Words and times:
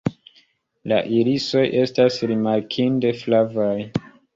La 0.93 0.97
irisoj 1.19 1.67
estas 1.85 2.19
rimarkinde 2.35 3.17
flavaj. 3.23 3.73